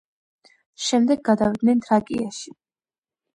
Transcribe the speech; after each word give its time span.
შემდეგ 0.85 1.21
გადავიდნენ 1.29 1.85
თრაკიაში. 1.89 2.57